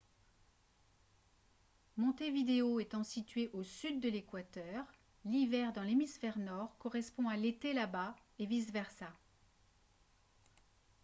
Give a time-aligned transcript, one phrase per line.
[1.95, 4.83] montevideo étant située au sud de l'équateur
[5.25, 9.13] l'hiver dans l'hémisphère nord correspond à l'été là-bas et vice-versa